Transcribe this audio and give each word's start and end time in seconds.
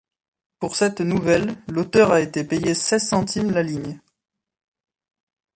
Pour 0.57 0.75
cette 0.75 0.99
nouvelle, 0.99 1.53
l'auteur 1.67 2.11
a 2.11 2.21
été 2.21 2.43
payé 2.43 2.73
seize 2.73 3.07
centimes 3.07 3.51
la 3.51 3.61
ligne. 3.61 3.99